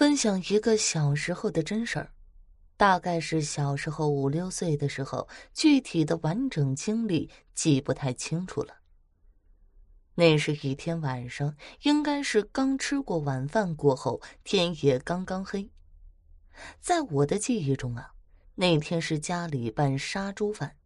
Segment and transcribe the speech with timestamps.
[0.00, 2.10] 分享一个小时候的真事儿，
[2.78, 8.76] 大概是小时候五六岁的时候，具体的完整经历记不太清楚了。
[10.14, 15.70] 那是一天晚上，应该是刚吃过晚饭过后，天也刚刚黑。
[16.80, 18.12] 在我的记忆中啊，
[18.54, 20.76] 那天是家里办杀猪饭，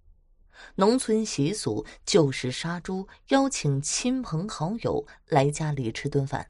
[0.74, 6.44] 农村习俗就是杀猪，邀请亲朋好友来家里吃顿饭。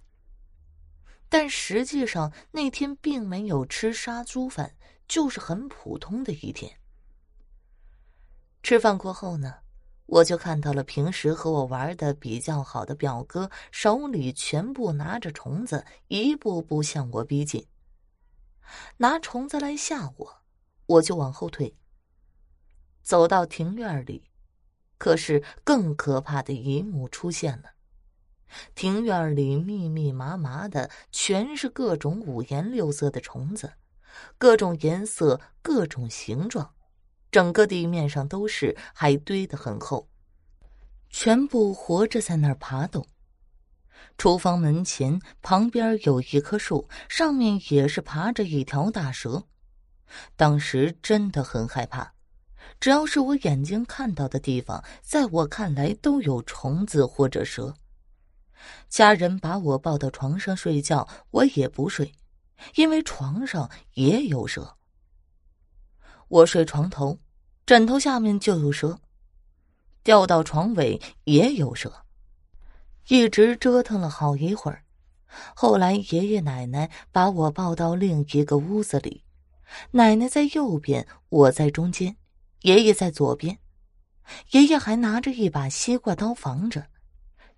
[1.36, 4.76] 但实际上那天并没有吃杀猪饭，
[5.08, 6.78] 就是很普通的一天。
[8.62, 9.52] 吃饭过后呢，
[10.06, 17.66] 我就看到了平时和我玩的比较好的表哥手里全部拿着虫子，一步步向我逼近。
[18.98, 20.36] 拿虫子来吓我，
[20.86, 21.76] 我就往后退。
[23.02, 24.30] 走到庭院里，
[24.98, 27.73] 可是更可怕的一幕出现了。
[28.74, 33.72] 庭院里密密麻麻的，全是各种五颜六色的虫子，
[34.38, 36.72] 各种颜色、各种形状，
[37.30, 40.08] 整个地面上都是，还堆得很厚，
[41.10, 43.06] 全部活着在那儿爬动。
[44.16, 49.44] 厨房门前旁边有一棵树，上面也是爬着一条大蛇。
[50.36, 52.12] 当时真的很害怕，
[52.78, 57.74] 只要是我眼睛看到的地方，在我看来都有虫子或者蛇。
[58.88, 62.12] 家人把我抱到床上睡觉，我也不睡，
[62.76, 64.76] 因为床上也有蛇。
[66.28, 67.18] 我睡床头，
[67.66, 68.96] 枕头下面就有蛇；
[70.02, 72.04] 掉到床尾也有蛇，
[73.08, 74.84] 一直折腾了好一会儿。
[75.54, 79.24] 后来爷爷奶奶把我抱到另一个屋子里，
[79.90, 82.16] 奶奶在右边，我在中间，
[82.62, 83.58] 爷爷在左边，
[84.52, 86.86] 爷爷还拿着一把西瓜刀防着。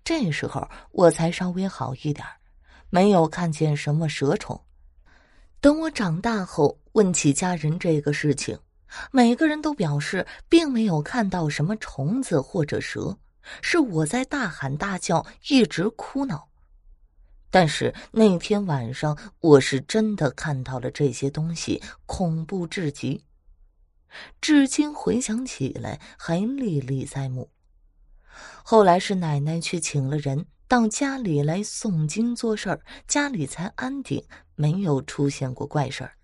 [0.07, 2.25] 这时候我才稍微好一点
[2.89, 4.57] 没有看见什么蛇虫。
[5.59, 8.57] 等我长大后问起家人这个事情，
[9.11, 13.17] 每个人都表示并没有看到什么虫子或者蛇，
[13.61, 16.47] 是我在大喊大叫，一直哭闹。
[17.51, 23.25] 但是那天晚上我是真的看到了这些东西，恐怖至极，
[24.39, 27.49] 至今回想起来还历历在目。
[28.63, 34.23] 后来是奶奶去请了人到家里来诵经做事儿，家里才安定，
[34.55, 36.16] 没有出现过怪事儿。